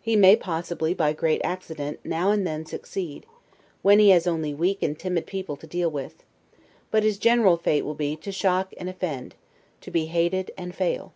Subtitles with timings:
[0.00, 3.26] He may, possibly, by great accident, now and then succeed,
[3.82, 6.22] when he has only weak and timid people to deal with;
[6.92, 9.34] but his general fate will be, to shock offend,
[9.90, 11.12] be hated, and fail.